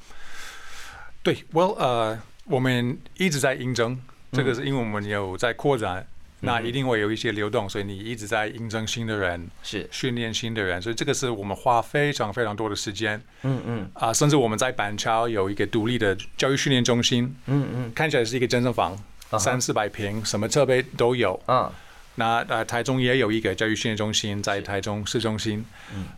[1.22, 4.00] 对，Well 呃，我们一直在应征。
[4.32, 6.06] 这个是因为我们有在扩展，
[6.40, 13.20] 那一定会有一些流动，所以你一直在应征新的人，是训练新的人，所以这个是我们花非常非常多的时间。
[13.42, 17.34] 嗯嗯，啊，甚至我们在板桥有一个独立的教育训练中心。
[17.46, 18.96] 嗯嗯，看起来是一个健身房，
[19.38, 21.40] 三四百平，什么设备都有。
[21.46, 21.72] 啊。
[22.14, 25.64] 那呃，台中也有一个教育训练中心，在台中市中心，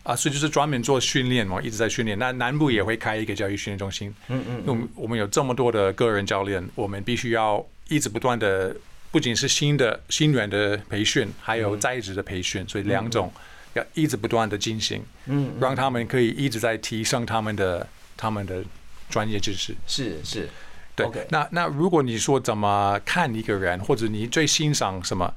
[0.01, 2.17] 啊，所以就是专门做训练嘛，一直在训练。
[2.17, 8.73] 那南部也会开一个教育训练中心，嗯嗯，我们我们有这么多的个人教练，我们必须要一直不断的，
[9.11, 13.31] 不仅是新的新人的培训，还有在职的培训，所以两种
[13.73, 18.63] 要一直不断的进行，嗯，让他们可以一直在提升他们的他们的
[19.09, 19.75] 专业知识。
[19.85, 20.49] 是是，
[20.95, 21.05] 对。
[21.29, 25.33] 那那如果你说怎么看一个人，或者你最欣赏什么？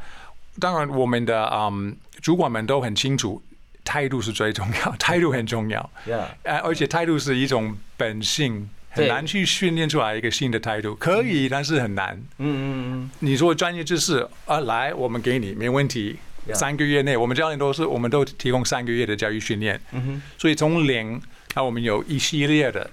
[0.61, 3.43] 当然，我们的嗯主管们都很清楚，
[3.83, 5.91] 态度是最重要，态度很重要。
[6.07, 6.27] Yeah，
[6.63, 10.95] 而且态度是一种本性，很难去训练出来一个新的态度。
[10.95, 12.15] 可以，但是很难。
[12.39, 13.11] 嗯嗯嗯。
[13.21, 16.17] 你说专业知识啊，来，我们给你没问题。
[16.53, 19.81] 三个月内，我们教练都是，我们都提供三个月的教育训练。
[19.93, 20.23] 嗯哼。
[20.39, 21.21] 所以从零，
[21.55, 22.91] 那我们有一系列的。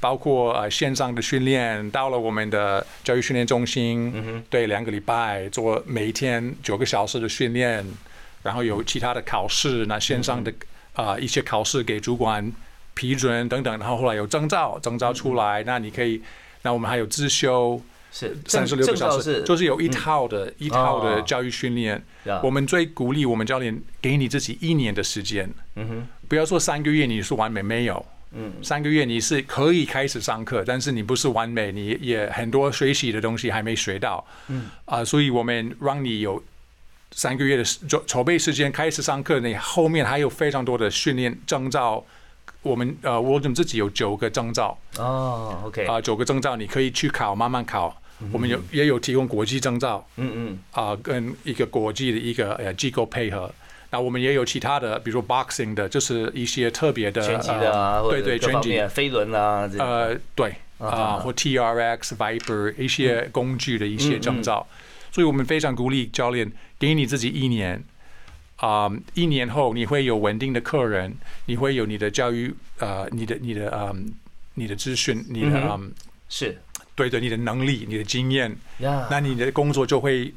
[0.00, 7.82] 包括呃线上的训练，到了我们的教育训练中心，嗯对两个礼拜做每一天九个小时的训练，
[8.42, 10.52] 然后有其他的考试，那线上的
[10.92, 12.52] 啊一些考试给主管
[12.94, 16.22] 批准等等，然后后来有证照，证照出来，那你可以，
[16.62, 17.80] 那我们还有自修
[18.12, 22.02] 是三十六个小时，就是有一套的一套的教育训练。
[22.42, 28.06] 我们最鼓励我们教练给你自己一年的时间，嗯哼，不要说三个月你是完美没有。
[28.36, 34.24] 嗯，三个月你是可以开始上课，但是你不是完美，你也很多学习的东西还没学到。
[34.48, 36.42] 嗯，啊，所以我们让你有
[37.12, 42.04] 三个月的筹筹备时间开始上课，你后面还有非常多的训练证照。
[42.64, 44.76] 我们呃，我们自己有九个证照。
[44.98, 47.96] 哦，OK，啊，九个证照你可以去考，慢慢考。
[48.32, 50.04] 我们有也有提供国际证照。
[50.16, 53.48] 嗯嗯，啊，跟一个国际的一个呃机构配合。
[53.90, 64.66] 那我们也有其他的，比如说 boxing 的，就是一些特别的拳击的啊，对对，拳击、飞轮啊，呃，对啊，或 TRX、Viper 一些工具的一些证照，
[65.12, 67.80] 所以我们非常鼓励教练给你自己一年
[68.64, 74.10] 啊，一年后你会有稳定的客人，你会有你的教育呃，你的你的嗯，
[74.54, 75.92] 你的资讯，你的嗯，
[76.30, 76.56] 是
[76.94, 78.56] 对对，你的能力，你的经验，
[79.10, 80.32] 那你的工作就会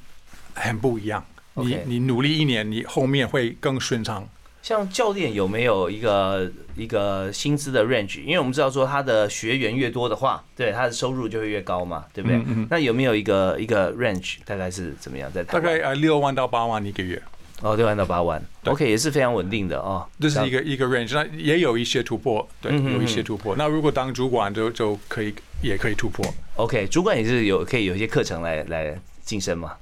[0.55, 1.25] 很不一样。
[1.53, 4.27] 你你努力一年，你后面会更顺畅。
[4.61, 8.21] 像教练有没有一个一个薪资的 range？
[8.23, 12.41] 因为我们知道说他的学员越多的话，对他的收入就会越高嘛，对不对？
[12.69, 14.39] 那有没有一个一个 range？
[14.43, 15.31] 大概是怎么样？
[15.31, 17.21] 在大概呃六万到八万一个月。
[17.61, 20.07] 哦，六万到八万，OK，也是非常稳定的哦。
[20.19, 23.55] 这是一个一个 range，那也有一些突破，对，有一些突破。
[23.57, 26.23] 那如果当主管就就可以也可以突破。
[26.55, 29.73] OK，主管也是有可以有一些课程来来晋升嘛？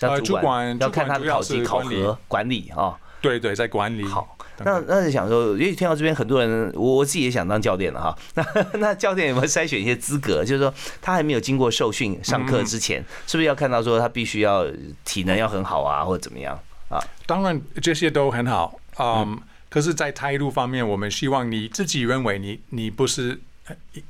[0.00, 2.98] 呃，主管要看他的考级考核管理啊。
[3.22, 4.04] 对对，在管理。
[4.04, 8.18] 好，那那就想说，因为听到这边很多人，我我自己也想当教练了哈。
[8.34, 8.44] 那
[8.78, 10.44] 那教练有没有筛选一些资格？
[10.44, 14.66] 就是说，他还没有经过受训上课之前，是不是要看到说他必须要
[15.04, 16.58] 体能要很好啊，或者怎么样
[16.92, 17.00] 啊？
[17.26, 19.26] 当然这些都很好啊。
[19.68, 23.40] 可是，在态度方面，我们希望你自己认为你你不是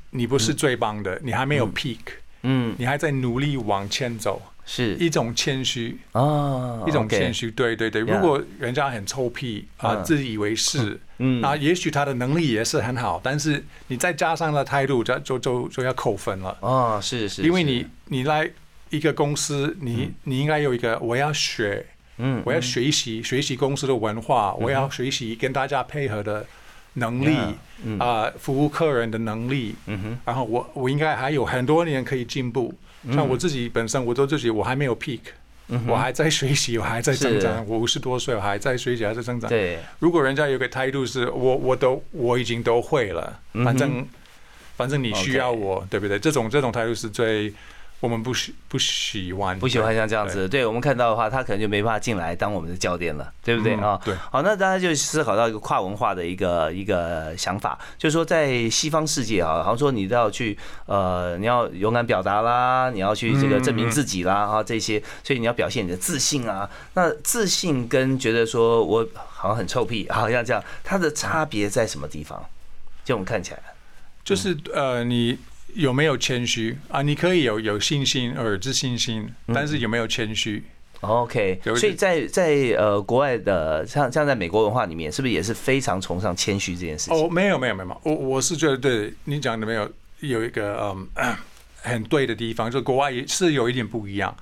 [0.09, 1.99] 你不是最棒的，你还没有 peak，
[2.41, 4.41] 嗯，你还在努力往前走。
[4.65, 4.95] 是。
[4.95, 5.97] 一种谦虚。
[6.11, 7.49] 啊，一种谦虚。
[7.51, 16.57] 对对对，如果人家很臭屁啊，自以为是，嗯，那也许他的能力也是很好，但是你再加上了态度，就就就就要扣分了。
[16.61, 16.99] 啊。
[16.99, 18.49] 是是，因为你你来
[18.89, 21.85] 一个公司，你你应该有一个我要学，
[22.25, 26.45] 嗯，我要学习学习公司的文化，我要学习跟大家配合的
[26.93, 27.35] 能力
[27.99, 32.73] 啊，服务客人的能力，嗯哼，然后我我应该还有很多年可以进步。
[33.11, 35.19] 像我自己本身，我都自己我还没有 peak，
[35.85, 37.67] 我还在学习，我还在增长。
[37.67, 39.49] 我五十多岁，我还在学习，还在增长。
[39.49, 44.07] 对，如果人家有个态度是我，我都我已经都会了，反正
[44.77, 46.17] 反正你需要我，对不对？
[46.17, 47.53] 这种这种态度是最。
[48.03, 53.97] 我们不喜不喜欢不喜欢像这样子，对我们看到的话，他可能就没办法进来当我们的教练了，对不对啊？
[54.03, 54.13] 对。
[54.29, 66.69] 好，那大家就思考到一个跨文化的一个一个想法，就是说在西方世界啊，好像说你都要去呃，你要勇敢表达啦，你要去这个证明自己啦啊这些，所以你要表现你的自信啊。
[66.95, 72.45] 那自信跟觉得说我好像很臭屁，好像这样，它的差别在什么地方？
[73.05, 73.59] 就我们看起来，
[74.25, 75.39] 就是呃你。
[75.75, 77.01] 有没有谦虚啊？
[77.01, 80.63] 你可以有有信心或者自信心，但是有没有谦虚
[81.01, 87.17] ？OK，所以在在呃国外的像像在美国文化里面，是不是也是非常崇尚谦虚这件事情？
[87.17, 90.79] 哦，没有没有没有，我我是觉得对你讲的没有有一个
[91.17, 91.35] 嗯
[91.83, 94.35] 很对的地方，就国外也是有一点不一样，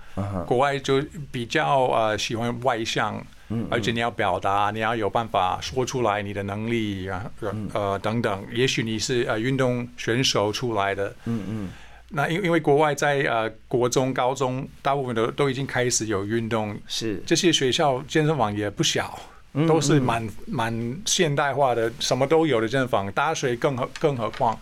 [0.48, 3.22] 国外就比较呃喜欢外向。
[3.70, 7.30] 而且你要表达，你要有办法说出来你的能力啊，
[7.74, 8.46] 呃等等。
[8.50, 11.70] 也许你是呃运动选手出来的，嗯嗯。
[12.08, 19.20] 那因因为国外在呃国中、高中，大部分都都已经开始有运动，是这些学校健身房也不小，
[19.68, 23.12] 都是蛮蛮现代化的，什么都有的健身房。
[23.12, 24.58] 大学更何更何况，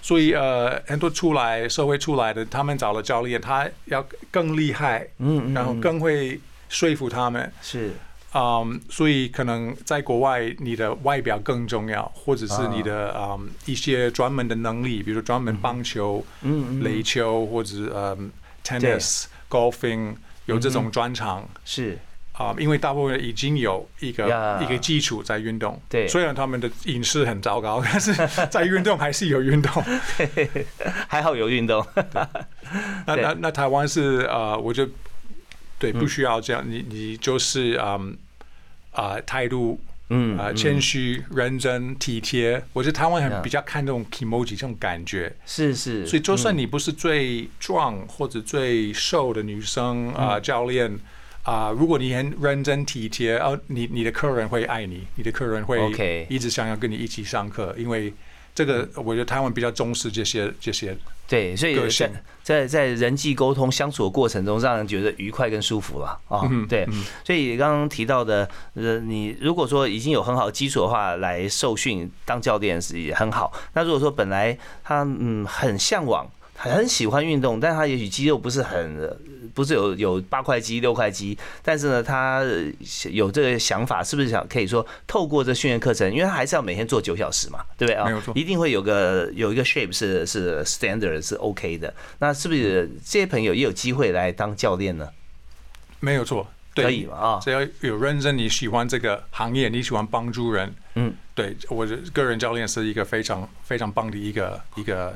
[0.00, 7.92] 所以呃很多出来社会出来的，他们找了教练，他要更厉害，嗯嗯，然后更会说服他们，是。
[8.34, 18.30] 嗯，所以可能在国外，你的外表更重要，或者是你的嗯一些专门的能力，比如说专门棒球、嗯垒球或者嗯
[18.62, 21.48] tennis、golfing 有这种专长。
[21.64, 21.98] 是
[22.38, 28.14] 啊，因为大部分人已经有一个一个基础在运动，对，虽然他们的饮食很糟糕， 但是
[28.48, 29.82] 在运动还是有运动，
[31.08, 31.84] 还好有运动。
[33.06, 34.88] 那那那台湾是呃，我就。
[35.80, 36.60] 对，不需要这样。
[36.68, 38.16] 你你就是嗯
[38.90, 42.60] 啊态度，嗯啊谦虚、认真、体贴。
[42.72, 45.32] 我觉得台湾很比较看这种 emoji 这种感觉。
[45.46, 46.04] 是是。
[46.04, 50.98] 所以就算你不是最壮或者最瘦的女生啊，教练
[51.48, 55.78] 啊，如果你很认真体贴，哦，你你的客人会爱你，你的客人会
[56.28, 58.12] 一直想要跟你一起上课，因为。
[58.54, 60.96] 这个我觉得台湾比较重视这些这些，
[61.28, 62.10] 对，所以在
[62.42, 66.42] 在在人际沟通相处的过程中，让人觉得愉快跟舒服了啊。
[66.68, 66.84] 对，
[67.24, 73.52] 所以刚刚提到的，呃，你如果说已经有很好的基础的话，来受训当教练是也很好。
[73.74, 76.28] 那如果说本来他嗯很向往。
[76.60, 79.16] 很喜欢运动，但他也许肌肉不是很，
[79.54, 82.42] 不是有有八块肌六块肌，但是呢，他
[83.12, 88.06] 有这个想法，是不是想可以说透过这训练课程，因为他还是要每天做九小时嘛，对不对啊？
[88.06, 91.94] 没有错，一定会有个有一个 shape 是是 standard 是 OK 的。
[92.18, 95.08] 那是不是这些朋友也有机会来当教练呢？
[96.00, 96.44] 没有错，
[96.74, 97.40] 对可以嘛啊？
[97.40, 105.14] 只要有认真，你喜欢这个行业，你喜欢帮助人，嗯，对我的个人教练是一个非常非常棒的一个一个。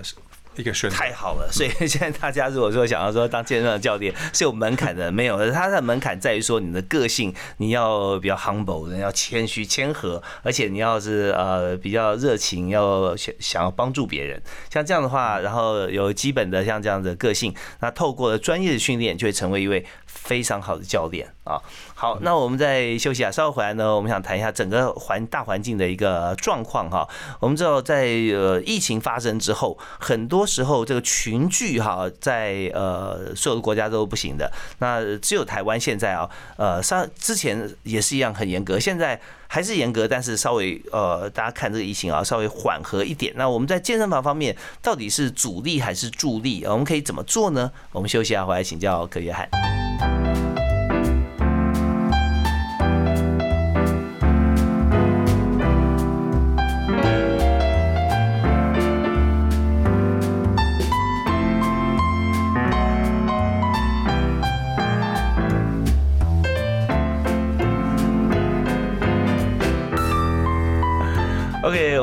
[0.90, 21.26] 太好了，所以现在大家如果说想要说当健身的教练是有门槛的，没有，它的门槛在于说你的个性，你要比较 humble，人要谦虚谦和，而且你要是呃比较热情，要想想要帮助别人，像这样的话，然后有基本的像这样的个性，那透过了专业的训练就会成为一位非常好的教练。
[21.44, 21.60] 啊。
[22.02, 27.08] 好，那我们再休息啊，稍后回来呢，我们想谈一下整个环大环境的一个状况哈。
[27.38, 34.50] 我们知道，在呃疫情发生之后，很多时候这个群聚哈，在呃所有的国家都不行的。
[34.80, 43.32] 那只有台湾现在啊，呃上之前也是一样很严格，现在还是严格，但是稍微呃大家看这个疫情啊，稍微缓和一点。
[43.36, 46.64] 那我们在健身房方面到底是主力还是助力？
[46.64, 47.70] 我们可以怎么做呢？
[47.92, 49.48] 我们休息一下，回来请教柯约翰。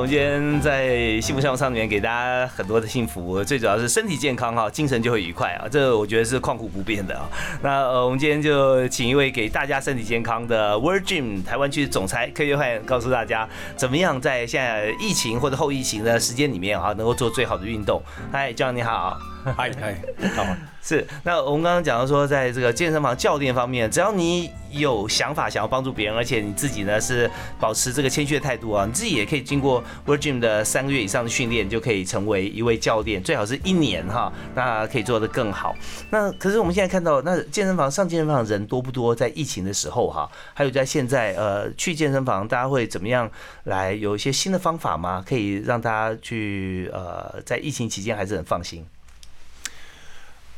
[0.09, 7.29] 今天在幸福生活舱里面给大家很多的幸福，最主要是身体健康哈，精神就会愉快啊，这我觉得是旷古不变的啊。
[7.61, 18.01] 那呃，我们今天就请一位给大家身体健康的 World Gym 台湾区总裁柯约翰，告诉大家怎么样在现在疫情或者后疫情的时间里面啊，能够做最好的运动。
[18.31, 19.15] 嗨，John 你好。
[19.43, 19.95] 嗨嗨，
[20.35, 20.45] 好，
[20.81, 21.05] 是。
[21.23, 27.29] 那我们刚刚讲到说，在这个健身房教练方面，只要你有想法想要帮助别人，而且你自己呢是
[27.59, 35.73] 保持这个谦虚的态度啊，你自己也可以经过 Gym 的三个月以上的训练，就可以成为一位教练，最好是一年哈，那可以做得更好。
[36.09, 39.15] 那可是我们现在看到，那健身房上健身房人多不多？
[39.15, 43.29] 在疫情的时候哈，还有在现在呃去健身房，大家会怎么样
[43.63, 45.23] 来有一些新的方法吗？
[45.25, 48.85] 可以让大家去呃在疫情期间还是很放心。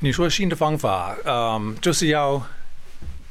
[0.04, 2.42] 你说新的方法，嗯，就是要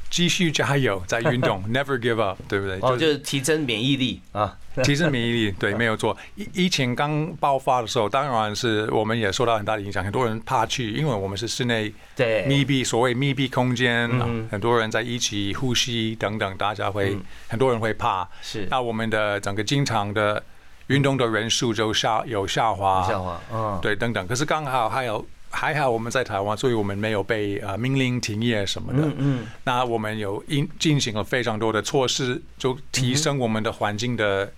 [0.09, 2.79] 继续加油，在运动， Never give up，对不对？
[2.81, 6.15] 哦，就是提升免疫力啊， 提升免疫力，对，没有错。
[6.35, 14.09] 疫疫情刚爆发的时候，当然是我们也受到很大的影响，很多人怕去，因为我们是室内对密闭，所谓密闭空间，
[14.49, 17.17] 很多人在一起呼吸等等，大家会
[17.49, 18.25] 很多人会怕。
[18.41, 20.41] 是，那我们的整个经常的
[20.87, 24.25] 运动的人数就下有下滑，下滑，嗯，对，等等。
[24.25, 25.25] 可是刚好还有。
[25.51, 28.99] 还好我们在台湾，所以我们没有被呃命令停业什么的。
[29.03, 29.47] 嗯嗯。
[29.65, 34.51] 那我们有进进行了非常多的措施，就提升我们的环境的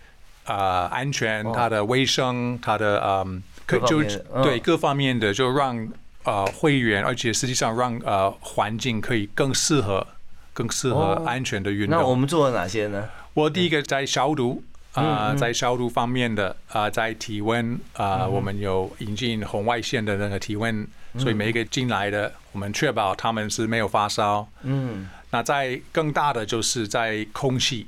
[0.46, 3.44] 啊安全，它的卫生，它的嗯，
[3.88, 4.02] 就
[4.44, 5.88] 对各方面的，就让
[6.24, 10.06] 呃会员，而且实际上让呃环境可以更适合、
[10.54, 12.00] 更适合安全的运动。
[12.00, 13.10] 那我们做了哪些呢？
[13.34, 14.64] 我第一个在消毒。
[14.94, 20.88] 啊，在消毒方面的啊，在体温啊，我们有引进红外线的那个体温，
[21.18, 24.48] 所以每一个进来的，我们确保他们是没有发烧。
[24.62, 27.88] 嗯，那在更大的就是在空气，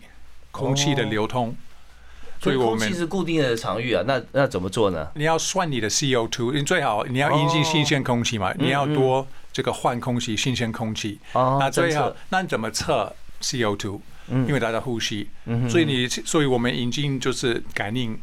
[0.50, 1.56] 空气的流通，
[2.42, 5.08] 所以空气是固定的场域啊，那那怎么做呢？
[5.14, 11.20] 你要算你的 CO2，你最好你要引进新鲜空气嘛，你要多这个换空气，新鲜空气。
[11.34, 14.00] 哦，那最好，那你怎么测 CO2？
[14.30, 15.28] 因为大家呼吸，
[15.70, 18.18] 所以你，所以我们引进就是感应，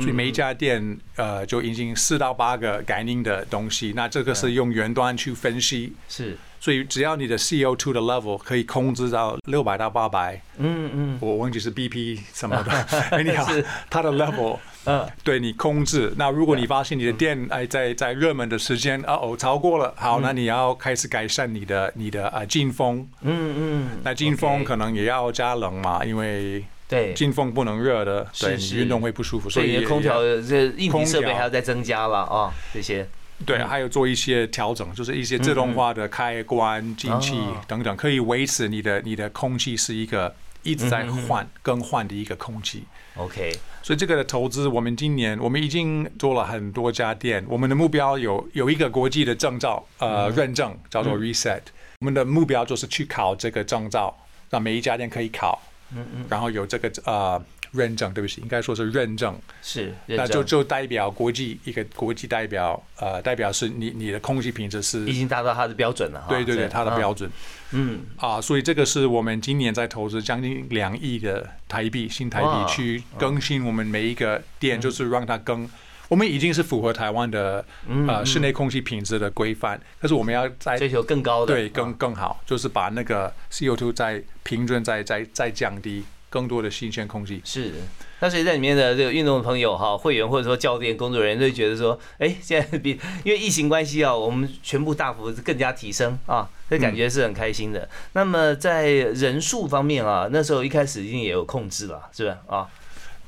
[0.00, 12.70] 所以每一家店呃就引进四到八个感应的东西，那这个是用远端去分析，是，所以只要你的 CO2 的 level 可以控制到六百到八百，嗯嗯，我忘记是 BP 什么的，
[13.10, 13.44] 哎你好，
[13.90, 14.58] 它的 level。
[14.84, 16.12] 嗯，对你控制。
[16.16, 23.08] 那如果你发现你的电哎在在热门的时间啊哦超过了，好，那你要开始改善你的你的啊进风。
[23.22, 23.88] 嗯嗯。
[24.04, 29.50] 那进风可能也要加冷嘛，因为对进风不能热的，对你运动会不舒服。
[29.50, 33.04] 所以空调这硬体设备还要再增加了啊，这些。
[33.44, 42.84] 对，还有做一些调整，就是一些自动化的开关、进气等等，可以维持你的你的空气是一个一直在换更换的一个空气。
[43.16, 43.52] OK。
[43.82, 47.44] 所以这个的投资，我们今年我们已经做了很多家店。
[47.48, 51.62] 我们的目标有有一个国际的证照，呃，认证叫做 Reset。
[51.98, 54.16] 我们的目标就是去考这个证照，
[54.50, 55.60] 让每一家店可以考。
[55.94, 56.26] 嗯嗯。
[56.28, 57.42] 然后有这个呃。
[57.72, 67.30] 认证，对不起，应该说是认证，是，那就就代表国际一个国际代表，呃，代表是你你的空气品质是已经达到它的标准了，对对对，它的标准，
[67.72, 75.68] 嗯，啊，所以这个是我们今年在投资将近两亿的台币新台币去更新我们每一个店，就是让它更，
[76.08, 77.64] 我们已经是符合台湾的
[78.06, 86.04] 呃室内空气品质的规范，但是我们要在追求更高的，对，更更好，就是把那个 CO2 再平均再再再降低。
[86.32, 87.42] 更多的新鲜空气。
[87.44, 87.74] 是，
[88.20, 97.86] 那所以在里面的这个运动的朋友哈，会员或者说教练、工作人员都觉得说，哎，现在比因为疫情关系啊，我们全部大幅更加提升啊，这感觉是很开心的。
[98.14, 102.66] 那么在人数方面啊，那时候一开始一定也有控制了，是不是啊？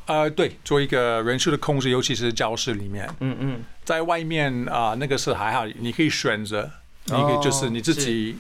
[0.07, 6.71] 呃，对，做一个人数的控制，尤其是教室里面，嗯嗯，在外面啊，那个是还好，你可以选择，
[7.07, 8.37] 你可以就是你自己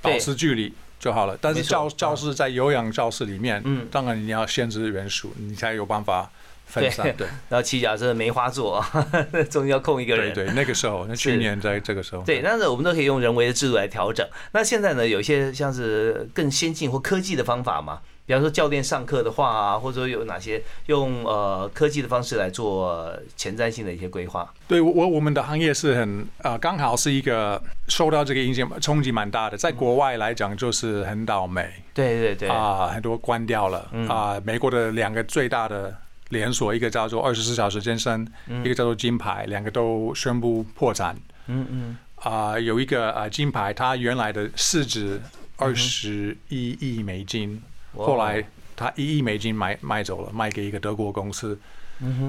[0.00, 0.72] 保持距离。
[1.04, 1.36] 就好了。
[1.38, 6.30] 但是教教室在有氧教室里面，嗯，当然你要限制人数，你才有办法
[6.64, 7.14] 分散。
[7.14, 8.82] 对，然后骑脚车梅花座，
[9.50, 10.32] 中间要空一个人。
[10.32, 12.22] 对对，那个时候，那去年在这个时候。
[12.22, 14.26] 对，但是我们都可以用人为的制度来调整。
[14.52, 18.00] 那现在呢，有一些像是更先进或科技的方法嘛？
[18.26, 24.50] 比方说教练上课的话啊，或者说有哪些用呃科技的方式来做前瞻性的一些规划？
[24.66, 31.70] 对我我们的行业是很呃刚好是一个受到这个影响冲击蛮大的，在国外来讲就是很倒霉。
[31.92, 34.40] 对对对啊，很多关掉了啊。
[34.42, 35.94] 美国的两个最大的
[36.30, 38.26] 连锁，一个叫做二十四小时健身，
[38.64, 41.14] 一个叫做金牌，两个都宣布破产。
[41.46, 45.20] 嗯嗯啊，有一个啊金牌，它原来的市值
[45.58, 47.62] 二十一亿美金。
[47.96, 48.44] 后来
[48.76, 51.58] 他一亿美金买卖走了，卖给一个德国公司，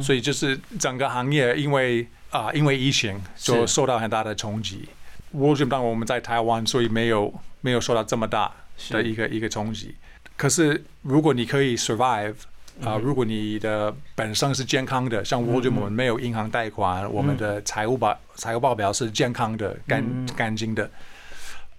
[0.02, 4.88] 所以就是整个行业因为啊因为疫情就受到很大的冲击。
[5.32, 8.52] 我觉得我们在台湾，所以没有没有受到这么大
[8.90, 9.96] 的一个一个冲击。
[10.38, 12.36] 可是如果你可以 survive
[12.84, 20.90] 啊，如果你的本身是健康的，像我觉得我们没有银行贷款，我们的财务报财务报表是健康的、干干净的。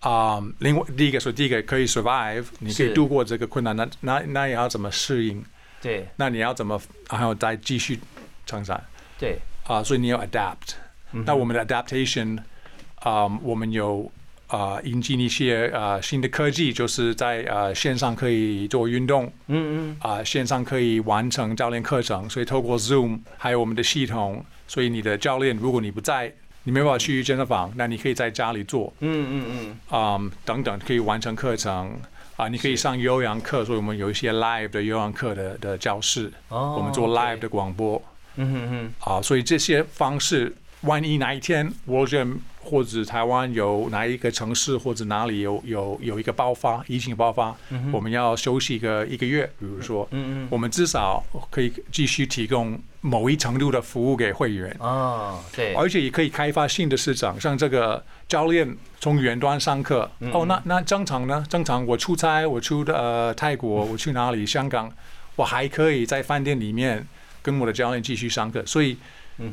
[0.00, 5.42] 啊，另外第一个说，第一个可以 survive，你可以度过这个困难，那那那也要怎么适应？
[5.80, 6.80] 对，那你要怎么，
[7.10, 7.98] 然后再继续
[8.44, 8.80] 成长？
[9.18, 10.74] 对，啊，所以你要 adapt。
[11.10, 12.38] 那我们的 adaptation，
[12.96, 14.10] 啊，我们有
[14.48, 26.32] 啊引进一些啊新的科技，就是在啊线上可以做运动，嗯嗯，啊线上可以完成教练课程，所以透过 Zoom，还有我们的系统，所以你的教练如果你不在。
[26.66, 31.96] 你没办法去健身房，那你可以在家里做，嗯嗯嗯，啊等等，可以完成课程
[32.34, 38.02] 啊，你可以上有氧课，所以我们有一些 live 的有氧课的的教室，我们做 live 的广播，
[38.34, 42.30] 嗯哼哼，啊，所以这些方式，万一哪一天我觉得。
[42.68, 47.54] 或者台湾有哪一个城市或者哪里有有有一个爆发疫情爆发，
[47.92, 50.08] 我们要休息一个一个月，比如说，
[50.50, 52.76] 我们至少可以继续提供
[53.06, 61.44] 某一程度的服务给会员而且也可以开发新的市场，像这个教练从远端上课，哦，那那正常呢？
[61.48, 64.44] 正常我出差，我出的呃泰国，我去哪里？
[64.44, 64.92] 香港，
[65.36, 67.06] 我还可以在饭店里面
[67.42, 68.96] 跟我的教练继续上课，所以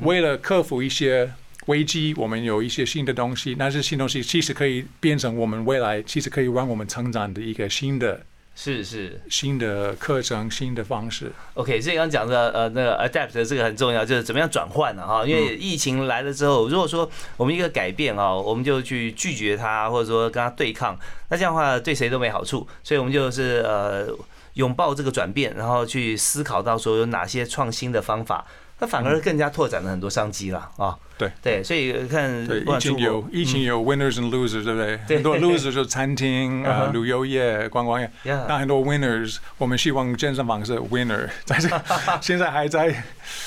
[0.01, 1.31] 为了克服一些。
[1.67, 8.21] 危机，我们有一些新的东西，那些新东西其实可以变成我们未来其实可以让我们成长的一个新的，
[8.55, 11.31] 是是新的课程、新的方式。
[11.55, 15.05] OK，所以刚刚讲的呃，那个 adapt 这个很重要，就是怎么样转换呢？
[15.05, 20.97] 哈，因为疫情来了之后，如果说我们一个改变啊，我们就去拒绝它，或者说跟它对抗，
[21.29, 22.67] 那这样的话对谁都没好处。
[22.83, 24.07] 所以我们就是呃
[24.53, 28.45] 拥抱这个转变，然后去思考到说有哪些创新的方法。
[28.79, 30.97] 那反而更加拓展了很多商机了啊！
[31.17, 34.97] 对对，所以看疫情有疫情有 winners and losers，对不对？
[35.17, 38.09] 很多 losers 就是餐厅 啊、旅游业、观光业。
[38.23, 41.69] 那很多 winners，我们希望健身房是 winner， 但是
[42.21, 43.03] 现在还在，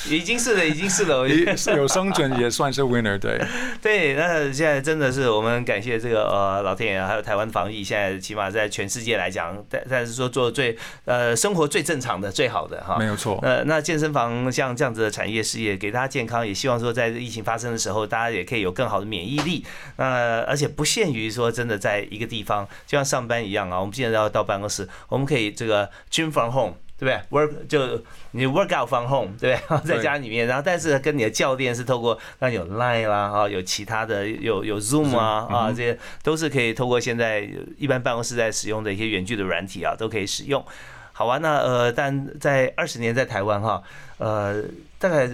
[0.08, 1.26] 已经是了，已经是了，
[1.76, 3.40] 有生存也算是 winner，对。
[3.82, 13.38] 对，那现在真的是我们感谢这个呃老天爷，还有台湾防疫，现在起码在全世界来讲，但但是说做最呃生活最正常的、最好的哈，没有错。
[13.42, 19.64] 呃，那健身房像这样子的产业事业，给大家健康，也希望说在疫情发生的时候，大家也可以有更好的免疫力。
[19.96, 28.02] 那而且不限于说真的在一个地方，就像上班一样啊，我们现在要到办公室，我们可以这个 gym from home，对不对？work 就
[28.32, 29.96] 你 work out from home，对不对？
[29.96, 37.48] 在家里面，然后但是跟你的教练是透过那有 line 啦啊，有其他的有有 zoom 啊啊，这些都是可以透过现在
[37.78, 40.64] 一般办公室在使用的一些远距的软体啊，都可以使用。
[41.12, 43.82] 好啊，那呃，但在二十年在台湾哈，
[44.18, 44.62] 呃，
[44.98, 45.26] 大概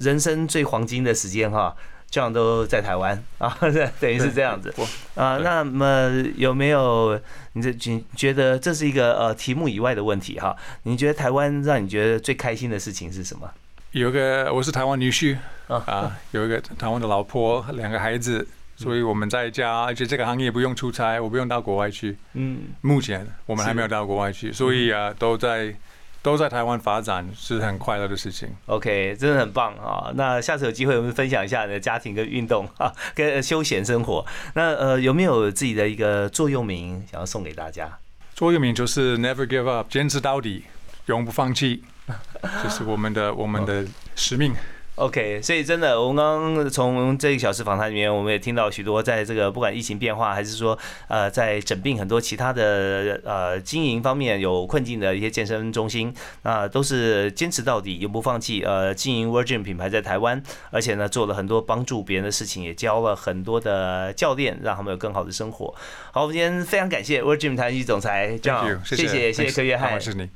[0.00, 1.74] 人生最黄金的时间哈，
[2.10, 3.56] 这样都在台湾 啊，
[4.00, 4.74] 等于是这样子
[5.14, 5.38] 啊。
[5.38, 7.20] 那么有没有
[7.52, 10.56] 你这觉觉得这是一个呃题目以外的问题哈？
[10.82, 13.50] 你觉得台湾让你觉得最开心的事情是什么？
[13.92, 15.36] 有个我是台湾女婿
[15.68, 18.46] 啊，有一个台湾的老婆，两个孩子。
[18.76, 22.16] 所以我们在家，而且这个行业不用出差，我不用到国外去。
[22.32, 25.74] 嗯，目前我们还没有到国外去，所以啊，都在
[26.22, 28.48] 都在台湾发展，是很快乐的事情。
[28.66, 30.12] OK，真的很棒啊！
[30.14, 34.24] 那下次有机会我们分享一下你的家庭跟运动啊，跟休闲生活。
[34.54, 37.98] 那呃，有没有自己的一个座右铭想要送给大家？
[38.34, 40.64] 座右铭就是 Never give up，坚持到底，
[41.06, 41.82] 永不放弃，
[42.62, 44.54] 这是我们的我们的使命。
[45.00, 50.78] OK，所以真的，我们刚刚从这一小时访谈里面，我们也听到许多在这个不管疫情变化，还是说
[51.08, 58.62] 呃在诊病很多其他的呃经营方面有困境的一些健身中心，那都是坚持到底，永不放弃。
[58.62, 65.74] 呃，经营 Virgin 品牌在台湾，而且呢做了很多帮助别人的事情，也教了很多的教练，让他们有更好的生活。
[66.12, 70.28] 好，我们今天非常感谢 Virgin 台区总裁 John，谢谢谢谢柯约翰，是你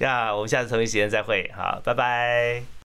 [0.00, 2.70] 呀，我们下次同一时间再会，好，拜拜。